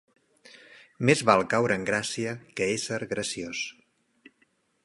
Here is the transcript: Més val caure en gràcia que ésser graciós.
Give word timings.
Més 1.09 1.21
val 1.29 1.43
caure 1.51 1.77
en 1.81 1.85
gràcia 1.91 2.33
que 2.61 2.71
ésser 2.79 3.01
graciós. 3.15 3.63